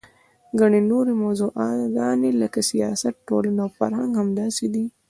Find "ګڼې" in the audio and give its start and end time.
0.59-0.81